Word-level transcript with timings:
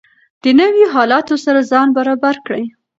د 0.43 0.45
نویو 0.59 0.91
حالاتو 0.95 1.35
سره 1.45 1.59
ځان 1.71 1.87
برابر 1.97 2.35
کړئ. 2.45 2.63